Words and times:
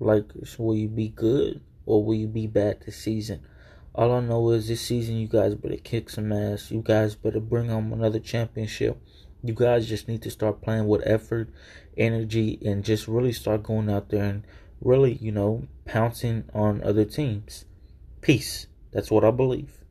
Like, 0.00 0.24
will 0.58 0.76
you 0.76 0.88
be 0.88 1.08
good 1.08 1.60
or 1.86 2.04
will 2.04 2.14
you 2.14 2.26
be 2.26 2.46
bad 2.46 2.80
this 2.84 2.96
season? 2.96 3.40
All 3.94 4.12
I 4.12 4.20
know 4.20 4.50
is 4.50 4.66
this 4.66 4.80
season 4.80 5.16
you 5.16 5.28
guys 5.28 5.54
better 5.54 5.76
kick 5.76 6.10
some 6.10 6.32
ass. 6.32 6.70
You 6.70 6.82
guys 6.82 7.14
better 7.14 7.38
bring 7.38 7.68
home 7.68 7.92
another 7.92 8.18
championship. 8.18 9.00
You 9.42 9.54
guys 9.54 9.88
just 9.88 10.08
need 10.08 10.22
to 10.22 10.30
start 10.30 10.62
playing 10.62 10.88
with 10.88 11.06
effort, 11.06 11.50
energy, 11.96 12.58
and 12.64 12.82
just 12.82 13.06
really 13.06 13.32
start 13.32 13.62
going 13.62 13.88
out 13.88 14.08
there 14.08 14.24
and 14.24 14.44
really, 14.80 15.12
you 15.12 15.30
know, 15.30 15.68
pouncing 15.84 16.44
on 16.52 16.82
other 16.82 17.04
teams. 17.04 17.66
Peace. 18.20 18.66
That's 18.90 19.10
what 19.10 19.24
I 19.24 19.30
believe. 19.30 19.83